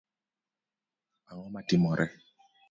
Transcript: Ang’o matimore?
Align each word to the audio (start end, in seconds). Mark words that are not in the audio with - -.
Ang’o 1.29 1.47
matimore? 1.53 2.05